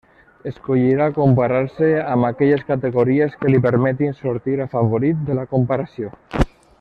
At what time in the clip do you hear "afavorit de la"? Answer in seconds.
4.67-5.49